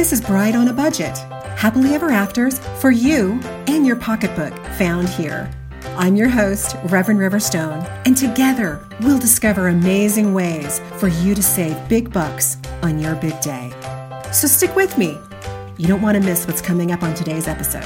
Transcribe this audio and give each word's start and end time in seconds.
This 0.00 0.14
is 0.14 0.22
Bride 0.22 0.56
on 0.56 0.68
a 0.68 0.72
Budget. 0.72 1.18
Happily 1.58 1.94
Ever 1.94 2.08
Afters 2.08 2.58
for 2.80 2.90
you 2.90 3.38
and 3.66 3.86
your 3.86 3.96
pocketbook 3.96 4.56
found 4.78 5.10
here. 5.10 5.50
I'm 5.98 6.16
your 6.16 6.30
host, 6.30 6.74
Reverend 6.84 7.20
River 7.20 7.38
Stone, 7.38 7.86
and 8.06 8.16
together 8.16 8.82
we'll 9.02 9.18
discover 9.18 9.68
amazing 9.68 10.32
ways 10.32 10.80
for 10.96 11.08
you 11.08 11.34
to 11.34 11.42
save 11.42 11.86
big 11.86 12.10
bucks 12.14 12.56
on 12.82 12.98
your 12.98 13.14
big 13.14 13.38
day. 13.42 13.70
So 14.32 14.46
stick 14.46 14.74
with 14.74 14.96
me. 14.96 15.18
You 15.76 15.86
don't 15.86 16.00
want 16.00 16.16
to 16.16 16.24
miss 16.24 16.46
what's 16.46 16.62
coming 16.62 16.92
up 16.92 17.02
on 17.02 17.12
today's 17.12 17.46
episode. 17.46 17.84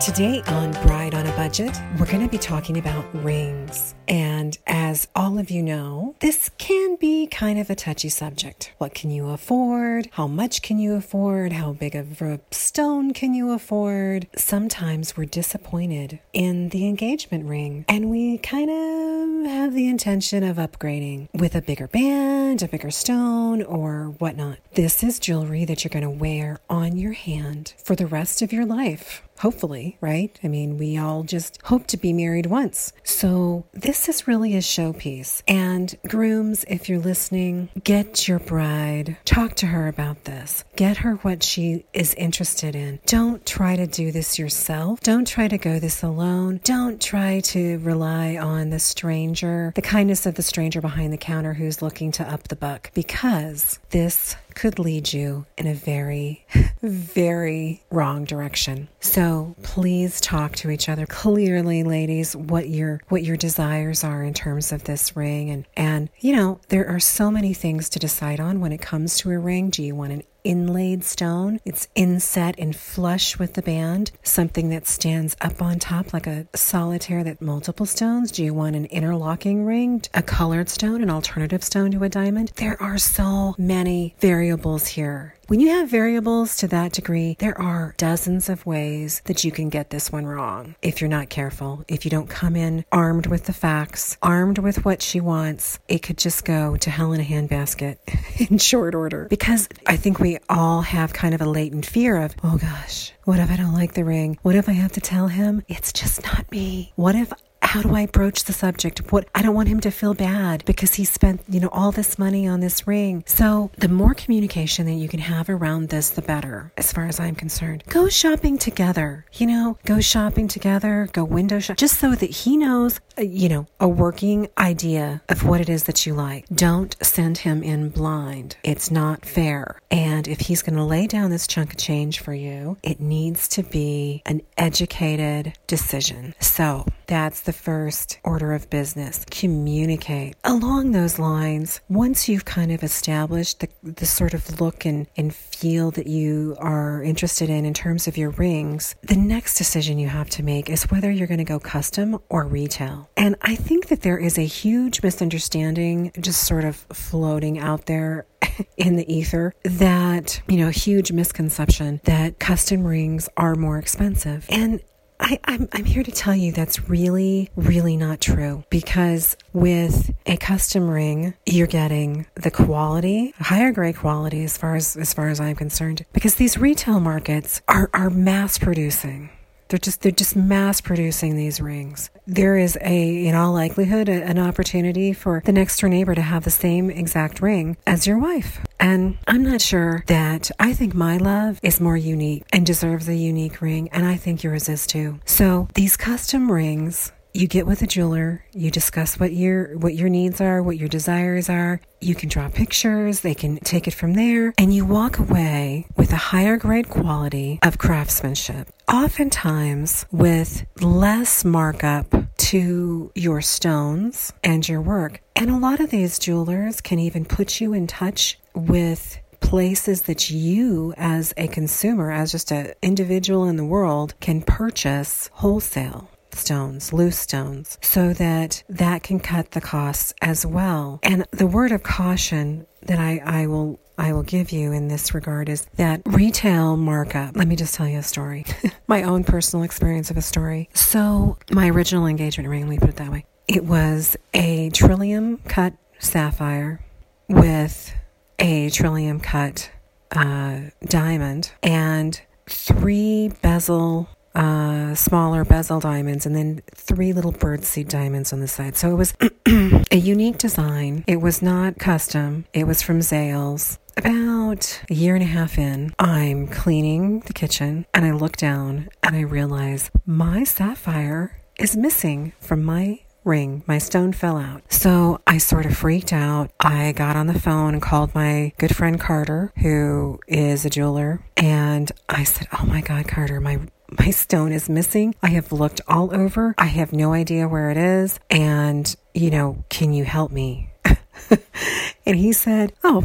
Today 0.00 0.42
on 0.46 0.72
Bride 0.86 1.14
on 1.14 1.26
a 1.26 1.36
Budget, 1.36 1.78
we're 1.98 2.06
going 2.06 2.22
to 2.22 2.30
be 2.30 2.38
talking 2.38 2.78
about 2.78 3.04
rings. 3.22 3.94
And 4.08 4.56
as 4.94 5.08
all 5.16 5.40
of 5.40 5.50
you 5.50 5.60
know, 5.60 6.14
this 6.20 6.52
can 6.56 6.94
be 6.94 7.26
kind 7.26 7.58
of 7.58 7.68
a 7.68 7.74
touchy 7.74 8.08
subject. 8.08 8.72
What 8.78 8.94
can 8.94 9.10
you 9.10 9.30
afford? 9.30 10.08
How 10.12 10.28
much 10.28 10.62
can 10.62 10.78
you 10.78 10.94
afford? 10.94 11.50
How 11.50 11.72
big 11.72 11.96
of 11.96 12.22
a 12.22 12.38
stone 12.52 13.12
can 13.12 13.34
you 13.34 13.50
afford? 13.50 14.28
Sometimes 14.36 15.16
we're 15.16 15.24
disappointed 15.24 16.20
in 16.32 16.68
the 16.68 16.86
engagement 16.86 17.46
ring 17.46 17.84
and 17.88 18.08
we 18.08 18.38
kind 18.38 18.70
of 18.70 19.50
have 19.50 19.74
the 19.74 19.88
intention 19.88 20.44
of 20.44 20.58
upgrading 20.58 21.26
with 21.34 21.56
a 21.56 21.60
bigger 21.60 21.88
band, 21.88 22.62
a 22.62 22.68
bigger 22.68 22.92
stone, 22.92 23.64
or 23.64 24.14
whatnot. 24.20 24.58
This 24.74 25.02
is 25.02 25.18
jewelry 25.18 25.64
that 25.64 25.82
you're 25.82 25.90
going 25.90 26.04
to 26.04 26.10
wear 26.24 26.60
on 26.70 26.96
your 26.96 27.14
hand 27.14 27.74
for 27.82 27.96
the 27.96 28.06
rest 28.06 28.42
of 28.42 28.52
your 28.52 28.64
life. 28.64 29.23
Hopefully, 29.38 29.98
right? 30.00 30.38
I 30.42 30.48
mean, 30.48 30.78
we 30.78 30.96
all 30.96 31.22
just 31.22 31.58
hope 31.64 31.86
to 31.88 31.96
be 31.96 32.12
married 32.12 32.46
once. 32.46 32.92
So, 33.02 33.66
this 33.72 34.08
is 34.08 34.28
really 34.28 34.54
a 34.54 34.60
showpiece. 34.60 35.42
And, 35.48 35.94
grooms, 36.08 36.64
if 36.68 36.88
you're 36.88 36.98
listening, 36.98 37.68
get 37.82 38.28
your 38.28 38.38
bride, 38.38 39.16
talk 39.24 39.54
to 39.56 39.66
her 39.66 39.88
about 39.88 40.24
this, 40.24 40.64
get 40.76 40.98
her 40.98 41.14
what 41.16 41.42
she 41.42 41.84
is 41.92 42.14
interested 42.14 42.74
in. 42.76 43.00
Don't 43.06 43.44
try 43.44 43.76
to 43.76 43.86
do 43.86 44.12
this 44.12 44.38
yourself. 44.38 45.00
Don't 45.00 45.26
try 45.26 45.48
to 45.48 45.58
go 45.58 45.78
this 45.78 46.02
alone. 46.02 46.60
Don't 46.64 47.00
try 47.00 47.40
to 47.40 47.78
rely 47.78 48.36
on 48.36 48.70
the 48.70 48.78
stranger, 48.78 49.72
the 49.74 49.82
kindness 49.82 50.26
of 50.26 50.34
the 50.34 50.42
stranger 50.42 50.80
behind 50.80 51.12
the 51.12 51.18
counter 51.18 51.54
who's 51.54 51.82
looking 51.82 52.12
to 52.12 52.24
up 52.30 52.48
the 52.48 52.56
buck, 52.56 52.90
because 52.94 53.78
this 53.90 54.36
could 54.54 54.78
lead 54.78 55.12
you 55.12 55.46
in 55.56 55.66
a 55.66 55.74
very, 55.74 56.46
very 56.82 57.82
wrong 57.90 58.24
direction. 58.24 58.88
So 59.00 59.54
please 59.62 60.20
talk 60.20 60.56
to 60.56 60.70
each 60.70 60.88
other 60.88 61.06
clearly, 61.06 61.82
ladies, 61.82 62.34
what 62.34 62.68
your 62.68 63.00
what 63.08 63.24
your 63.24 63.36
desires 63.36 64.04
are 64.04 64.22
in 64.22 64.34
terms 64.34 64.72
of 64.72 64.84
this 64.84 65.16
ring 65.16 65.50
and 65.50 65.66
and 65.76 66.08
you 66.20 66.34
know, 66.34 66.60
there 66.68 66.88
are 66.88 67.00
so 67.00 67.30
many 67.30 67.54
things 67.54 67.88
to 67.90 67.98
decide 67.98 68.40
on 68.40 68.60
when 68.60 68.72
it 68.72 68.80
comes 68.80 69.18
to 69.18 69.30
a 69.30 69.38
ring. 69.38 69.70
Do 69.70 69.82
you 69.82 69.94
want 69.94 70.12
an 70.12 70.22
inlaid 70.44 71.02
stone. 71.02 71.58
It's 71.64 71.88
inset 71.94 72.54
and 72.58 72.76
flush 72.76 73.38
with 73.38 73.54
the 73.54 73.62
band, 73.62 74.12
something 74.22 74.68
that 74.68 74.86
stands 74.86 75.34
up 75.40 75.60
on 75.60 75.78
top 75.78 76.12
like 76.12 76.26
a 76.26 76.46
solitaire 76.54 77.24
that 77.24 77.40
multiple 77.40 77.86
stones. 77.86 78.30
Do 78.30 78.44
you 78.44 78.54
want 78.54 78.76
an 78.76 78.84
interlocking 78.86 79.64
ring, 79.64 80.02
a 80.12 80.22
colored 80.22 80.68
stone, 80.68 81.02
an 81.02 81.10
alternative 81.10 81.64
stone 81.64 81.90
to 81.92 82.04
a 82.04 82.08
diamond? 82.08 82.52
There 82.56 82.80
are 82.80 82.98
so 82.98 83.54
many 83.58 84.14
variables 84.20 84.86
here. 84.86 85.34
When 85.46 85.60
you 85.60 85.68
have 85.72 85.90
variables 85.90 86.56
to 86.58 86.68
that 86.68 86.92
degree, 86.92 87.36
there 87.38 87.60
are 87.60 87.94
dozens 87.98 88.48
of 88.48 88.64
ways 88.64 89.20
that 89.26 89.44
you 89.44 89.52
can 89.52 89.68
get 89.68 89.90
this 89.90 90.10
one 90.10 90.24
wrong 90.24 90.74
if 90.80 91.02
you're 91.02 91.08
not 91.08 91.28
careful. 91.28 91.84
If 91.86 92.06
you 92.06 92.10
don't 92.10 92.30
come 92.30 92.56
in 92.56 92.86
armed 92.90 93.26
with 93.26 93.44
the 93.44 93.52
facts, 93.52 94.16
armed 94.22 94.56
with 94.56 94.86
what 94.86 95.02
she 95.02 95.20
wants, 95.20 95.78
it 95.86 95.98
could 95.98 96.16
just 96.16 96.46
go 96.46 96.78
to 96.78 96.88
hell 96.88 97.12
in 97.12 97.20
a 97.20 97.24
handbasket 97.24 97.98
in 98.50 98.56
short 98.56 98.94
order. 98.94 99.26
Because 99.28 99.68
I 99.86 99.98
think 99.98 100.18
we 100.18 100.38
all 100.48 100.80
have 100.80 101.12
kind 101.12 101.34
of 101.34 101.42
a 101.42 101.46
latent 101.46 101.84
fear 101.84 102.22
of, 102.22 102.34
oh 102.42 102.56
gosh, 102.56 103.12
what 103.24 103.38
if 103.38 103.50
I 103.50 103.56
don't 103.56 103.74
like 103.74 103.92
the 103.92 104.04
ring? 104.04 104.38
What 104.40 104.54
if 104.54 104.66
I 104.66 104.72
have 104.72 104.92
to 104.92 105.02
tell 105.02 105.28
him 105.28 105.62
it's 105.68 105.92
just 105.92 106.24
not 106.24 106.50
me? 106.50 106.92
What 106.96 107.16
if 107.16 107.34
how 107.74 107.82
do 107.82 107.92
I 107.92 108.06
broach 108.06 108.44
the 108.44 108.52
subject? 108.52 109.10
What 109.10 109.28
I 109.34 109.42
don't 109.42 109.56
want 109.56 109.68
him 109.68 109.80
to 109.80 109.90
feel 109.90 110.14
bad 110.14 110.64
because 110.64 110.94
he 110.94 111.04
spent, 111.04 111.42
you 111.48 111.58
know, 111.58 111.70
all 111.72 111.90
this 111.90 112.20
money 112.20 112.46
on 112.46 112.60
this 112.60 112.86
ring. 112.86 113.24
So 113.26 113.72
the 113.78 113.88
more 113.88 114.14
communication 114.14 114.86
that 114.86 114.92
you 114.92 115.08
can 115.08 115.18
have 115.18 115.50
around 115.50 115.88
this, 115.88 116.10
the 116.10 116.22
better, 116.22 116.70
as 116.76 116.92
far 116.92 117.06
as 117.06 117.18
I'm 117.18 117.34
concerned. 117.34 117.82
Go 117.88 118.08
shopping 118.08 118.58
together, 118.58 119.26
you 119.32 119.48
know, 119.48 119.76
go 119.84 120.00
shopping 120.00 120.46
together, 120.46 121.08
go 121.12 121.24
window 121.24 121.58
shop, 121.58 121.76
just 121.76 121.98
so 121.98 122.14
that 122.14 122.30
he 122.30 122.56
knows, 122.56 123.00
uh, 123.18 123.22
you 123.22 123.48
know, 123.48 123.66
a 123.80 123.88
working 123.88 124.48
idea 124.56 125.20
of 125.28 125.44
what 125.44 125.60
it 125.60 125.68
is 125.68 125.82
that 125.84 126.06
you 126.06 126.14
like. 126.14 126.46
Don't 126.54 126.94
send 127.04 127.38
him 127.38 127.64
in 127.64 127.88
blind. 127.88 128.56
It's 128.62 128.92
not 128.92 129.26
fair. 129.26 129.80
And 129.90 130.28
if 130.28 130.38
he's 130.38 130.62
going 130.62 130.76
to 130.76 130.84
lay 130.84 131.08
down 131.08 131.32
this 131.32 131.48
chunk 131.48 131.72
of 131.72 131.78
change 131.78 132.20
for 132.20 132.34
you, 132.34 132.76
it 132.84 133.00
needs 133.00 133.48
to 133.48 133.64
be 133.64 134.22
an 134.26 134.42
educated 134.56 135.58
decision. 135.66 136.36
So 136.38 136.86
that's 137.06 137.42
the 137.42 137.52
first 137.52 138.18
order 138.24 138.52
of 138.52 138.70
business. 138.70 139.24
Communicate. 139.30 140.36
Along 140.44 140.92
those 140.92 141.18
lines, 141.18 141.80
once 141.88 142.28
you've 142.28 142.44
kind 142.44 142.72
of 142.72 142.82
established 142.82 143.60
the, 143.60 143.68
the 143.82 144.06
sort 144.06 144.34
of 144.34 144.60
look 144.60 144.84
and, 144.84 145.06
and 145.16 145.34
feel 145.34 145.90
that 145.92 146.06
you 146.06 146.56
are 146.58 147.02
interested 147.02 147.50
in 147.50 147.64
in 147.64 147.74
terms 147.74 148.06
of 148.06 148.16
your 148.16 148.30
rings, 148.30 148.94
the 149.02 149.16
next 149.16 149.56
decision 149.58 149.98
you 149.98 150.08
have 150.08 150.30
to 150.30 150.42
make 150.42 150.70
is 150.70 150.84
whether 150.84 151.10
you're 151.10 151.26
going 151.26 151.38
to 151.38 151.44
go 151.44 151.58
custom 151.58 152.18
or 152.28 152.46
retail. 152.46 153.08
And 153.16 153.36
I 153.42 153.56
think 153.56 153.88
that 153.88 154.02
there 154.02 154.18
is 154.18 154.38
a 154.38 154.46
huge 154.46 155.02
misunderstanding 155.02 156.12
just 156.20 156.44
sort 156.44 156.64
of 156.64 156.76
floating 156.92 157.58
out 157.58 157.86
there 157.86 158.26
in 158.76 158.96
the 158.96 159.12
ether 159.12 159.52
that, 159.62 160.42
you 160.48 160.58
know, 160.58 160.70
huge 160.70 161.12
misconception 161.12 162.00
that 162.04 162.38
custom 162.38 162.84
rings 162.84 163.28
are 163.36 163.54
more 163.54 163.78
expensive. 163.78 164.46
And 164.48 164.80
I, 165.26 165.40
I'm, 165.44 165.70
I'm 165.72 165.86
here 165.86 166.02
to 166.02 166.12
tell 166.12 166.34
you 166.34 166.52
that's 166.52 166.90
really, 166.90 167.48
really 167.56 167.96
not 167.96 168.20
true 168.20 168.62
because 168.68 169.38
with 169.54 170.12
a 170.26 170.36
custom 170.36 170.90
ring, 170.90 171.32
you're 171.46 171.66
getting 171.66 172.26
the 172.34 172.50
quality, 172.50 173.32
higher 173.38 173.72
grade 173.72 173.96
quality 173.96 174.44
as 174.44 174.58
far 174.58 174.76
as, 174.76 174.98
as 174.98 175.14
far 175.14 175.30
as 175.30 175.40
I'm 175.40 175.56
concerned, 175.56 176.04
because 176.12 176.34
these 176.34 176.58
retail 176.58 177.00
markets 177.00 177.62
are, 177.68 177.88
are 177.94 178.10
mass 178.10 178.58
producing. 178.58 179.30
They're 179.68 179.78
just 179.78 180.02
they're 180.02 180.12
just 180.12 180.36
mass 180.36 180.80
producing 180.80 181.36
these 181.36 181.60
rings. 181.60 182.10
There 182.26 182.56
is 182.56 182.78
a 182.80 183.26
in 183.26 183.34
all 183.34 183.52
likelihood 183.52 184.08
a, 184.08 184.22
an 184.24 184.38
opportunity 184.38 185.12
for 185.12 185.42
the 185.44 185.52
next 185.52 185.80
door 185.80 185.90
neighbor 185.90 186.14
to 186.14 186.22
have 186.22 186.44
the 186.44 186.50
same 186.50 186.90
exact 186.90 187.40
ring 187.40 187.76
as 187.86 188.06
your 188.06 188.18
wife. 188.18 188.60
And 188.78 189.18
I'm 189.26 189.42
not 189.42 189.60
sure 189.60 190.04
that 190.08 190.50
I 190.58 190.74
think 190.74 190.94
my 190.94 191.16
love 191.16 191.58
is 191.62 191.80
more 191.80 191.96
unique 191.96 192.44
and 192.52 192.66
deserves 192.66 193.08
a 193.08 193.14
unique 193.14 193.60
ring 193.60 193.88
and 193.92 194.06
I 194.06 194.16
think 194.16 194.42
yours 194.42 194.68
is 194.68 194.86
too. 194.86 195.20
So 195.24 195.68
these 195.74 195.96
custom 195.96 196.52
rings 196.52 197.12
you 197.36 197.48
get 197.48 197.66
with 197.66 197.82
a 197.82 197.86
jeweler, 197.86 198.44
you 198.52 198.70
discuss 198.70 199.18
what 199.18 199.32
your 199.32 199.76
what 199.76 199.94
your 199.94 200.08
needs 200.08 200.40
are, 200.40 200.62
what 200.62 200.78
your 200.78 200.88
desires 200.88 201.50
are. 201.50 201.80
You 202.00 202.14
can 202.14 202.28
draw 202.28 202.48
pictures, 202.48 203.20
they 203.20 203.34
can 203.34 203.56
take 203.56 203.88
it 203.88 203.94
from 203.94 204.14
there, 204.14 204.54
and 204.56 204.72
you 204.72 204.84
walk 204.84 205.18
away 205.18 205.86
with 205.96 206.12
a 206.12 206.30
higher 206.30 206.56
grade 206.56 206.88
quality 206.88 207.58
of 207.62 207.76
craftsmanship. 207.76 208.68
Oftentimes 208.88 210.06
with 210.12 210.64
less 210.80 211.44
markup 211.44 212.06
to 212.36 213.10
your 213.16 213.40
stones 213.40 214.32
and 214.44 214.68
your 214.68 214.80
work. 214.80 215.20
And 215.34 215.50
a 215.50 215.58
lot 215.58 215.80
of 215.80 215.90
these 215.90 216.20
jewelers 216.20 216.80
can 216.80 217.00
even 217.00 217.24
put 217.24 217.60
you 217.60 217.72
in 217.72 217.88
touch 217.88 218.38
with 218.54 219.18
places 219.40 220.02
that 220.02 220.30
you 220.30 220.94
as 220.96 221.34
a 221.36 221.48
consumer 221.48 222.12
as 222.12 222.32
just 222.32 222.52
an 222.52 222.72
individual 222.80 223.44
in 223.44 223.56
the 223.56 223.64
world 223.64 224.14
can 224.20 224.40
purchase 224.40 225.28
wholesale 225.34 226.08
stones, 226.36 226.92
loose 226.92 227.18
stones, 227.18 227.78
so 227.80 228.12
that 228.14 228.62
that 228.68 229.02
can 229.02 229.20
cut 229.20 229.52
the 229.52 229.60
costs 229.60 230.14
as 230.20 230.44
well. 230.44 231.00
And 231.02 231.26
the 231.30 231.46
word 231.46 231.72
of 231.72 231.82
caution 231.82 232.66
that 232.82 232.98
I, 232.98 233.22
I 233.24 233.46
will 233.46 233.78
I 233.96 234.12
will 234.12 234.22
give 234.22 234.50
you 234.50 234.72
in 234.72 234.88
this 234.88 235.14
regard 235.14 235.48
is 235.48 235.66
that 235.76 236.02
retail 236.06 236.76
markup. 236.76 237.36
Let 237.36 237.46
me 237.46 237.56
just 237.56 237.74
tell 237.74 237.86
you 237.86 237.98
a 237.98 238.02
story. 238.02 238.44
my 238.88 239.04
own 239.04 239.22
personal 239.24 239.62
experience 239.62 240.10
of 240.10 240.16
a 240.16 240.22
story. 240.22 240.68
So 240.74 241.38
my 241.52 241.68
original 241.68 242.06
engagement 242.06 242.48
ring, 242.48 242.68
me 242.68 242.78
put 242.78 242.88
it 242.88 242.96
that 242.96 243.12
way. 243.12 243.24
It 243.46 243.64
was 243.64 244.16
a 244.32 244.70
trillium 244.70 245.38
cut 245.38 245.74
sapphire 246.00 246.80
with 247.28 247.94
a 248.38 248.70
trillium 248.70 249.20
cut 249.20 249.70
uh, 250.10 250.60
diamond 250.84 251.52
and 251.62 252.20
three 252.46 253.32
bezel 253.42 254.08
uh, 254.34 254.94
smaller 254.94 255.44
bezel 255.44 255.80
diamonds 255.80 256.26
and 256.26 256.34
then 256.34 256.62
three 256.74 257.12
little 257.12 257.32
birdseed 257.32 257.88
diamonds 257.88 258.32
on 258.32 258.40
the 258.40 258.48
side. 258.48 258.76
So 258.76 258.90
it 258.90 258.94
was 258.94 259.14
a 259.90 259.96
unique 259.96 260.38
design. 260.38 261.04
It 261.06 261.20
was 261.20 261.42
not 261.42 261.78
custom. 261.78 262.46
It 262.52 262.66
was 262.66 262.82
from 262.82 263.00
Zales. 263.00 263.78
About 263.96 264.82
a 264.90 264.94
year 264.94 265.14
and 265.14 265.22
a 265.22 265.26
half 265.26 265.56
in, 265.56 265.94
I'm 266.00 266.48
cleaning 266.48 267.20
the 267.20 267.32
kitchen 267.32 267.86
and 267.94 268.04
I 268.04 268.10
look 268.10 268.36
down 268.36 268.88
and 269.04 269.14
I 269.14 269.20
realize 269.20 269.90
my 270.04 270.42
sapphire 270.42 271.38
is 271.60 271.76
missing 271.76 272.32
from 272.40 272.64
my 272.64 273.00
ring. 273.24 273.62
My 273.66 273.78
stone 273.78 274.12
fell 274.12 274.36
out. 274.36 274.72
So 274.72 275.20
I 275.26 275.38
sort 275.38 275.66
of 275.66 275.76
freaked 275.76 276.12
out. 276.12 276.50
I 276.60 276.92
got 276.92 277.16
on 277.16 277.26
the 277.26 277.38
phone 277.38 277.74
and 277.74 277.82
called 277.82 278.14
my 278.14 278.52
good 278.58 278.74
friend 278.74 279.00
Carter, 279.00 279.52
who 279.58 280.20
is 280.28 280.64
a 280.64 280.70
jeweler. 280.70 281.20
And 281.36 281.90
I 282.08 282.24
said, 282.24 282.48
Oh 282.52 282.66
my 282.66 282.80
God, 282.80 283.08
Carter, 283.08 283.40
my 283.40 283.60
my 283.98 284.10
stone 284.10 284.52
is 284.52 284.68
missing. 284.68 285.14
I 285.22 285.28
have 285.28 285.52
looked 285.52 285.80
all 285.86 286.14
over. 286.14 286.54
I 286.58 286.66
have 286.66 286.92
no 286.92 287.12
idea 287.12 287.48
where 287.48 287.70
it 287.70 287.76
is. 287.76 288.18
And, 288.30 288.94
you 289.14 289.30
know, 289.30 289.64
can 289.68 289.92
you 289.92 290.04
help 290.04 290.32
me? 290.32 290.72
and 292.06 292.16
he 292.16 292.32
said, 292.32 292.72
Oh, 292.82 293.04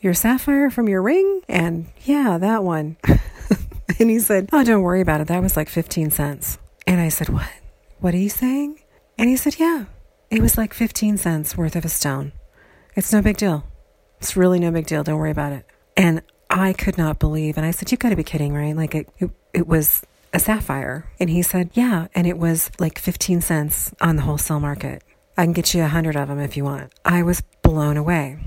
your 0.00 0.14
sapphire 0.14 0.70
from 0.70 0.88
your 0.88 1.02
ring? 1.02 1.42
And 1.48 1.86
yeah, 2.04 2.38
that 2.38 2.64
one. 2.64 2.96
and 3.98 4.10
he 4.10 4.18
said, 4.18 4.48
Oh, 4.52 4.64
don't 4.64 4.82
worry 4.82 5.00
about 5.00 5.20
it. 5.20 5.28
That 5.28 5.42
was 5.42 5.56
like 5.56 5.68
15 5.68 6.10
cents. 6.10 6.58
And 6.86 7.00
I 7.00 7.08
said, 7.08 7.28
What? 7.28 7.50
What 8.00 8.14
are 8.14 8.18
you 8.18 8.30
saying? 8.30 8.80
And 9.18 9.28
he 9.28 9.36
said, 9.36 9.58
Yeah, 9.58 9.84
it 10.30 10.40
was 10.40 10.58
like 10.58 10.74
15 10.74 11.16
cents 11.16 11.56
worth 11.56 11.76
of 11.76 11.84
a 11.84 11.88
stone. 11.88 12.32
It's 12.96 13.12
no 13.12 13.22
big 13.22 13.36
deal. 13.36 13.64
It's 14.20 14.36
really 14.36 14.58
no 14.58 14.70
big 14.70 14.86
deal. 14.86 15.04
Don't 15.04 15.18
worry 15.18 15.30
about 15.30 15.52
it. 15.52 15.66
And 15.96 16.22
I 16.50 16.72
could 16.72 16.98
not 16.98 17.18
believe. 17.18 17.56
And 17.56 17.66
I 17.66 17.70
said, 17.70 17.90
You've 17.90 18.00
got 18.00 18.10
to 18.10 18.16
be 18.16 18.24
kidding, 18.24 18.52
right? 18.52 18.76
Like 18.76 18.94
it, 18.94 19.08
it, 19.18 19.30
it 19.52 19.66
was 19.66 20.02
a 20.34 20.38
sapphire. 20.38 21.08
And 21.18 21.30
he 21.30 21.42
said, 21.42 21.70
Yeah. 21.72 22.08
And 22.14 22.26
it 22.26 22.36
was 22.36 22.70
like 22.78 22.98
15 22.98 23.40
cents 23.40 23.94
on 24.00 24.16
the 24.16 24.22
wholesale 24.22 24.60
market. 24.60 25.02
I 25.36 25.44
can 25.44 25.52
get 25.52 25.74
you 25.74 25.82
a 25.82 25.88
hundred 25.88 26.16
of 26.16 26.28
them 26.28 26.40
if 26.40 26.56
you 26.56 26.64
want. 26.64 26.92
I 27.04 27.22
was 27.22 27.42
blown 27.62 27.96
away. 27.96 28.38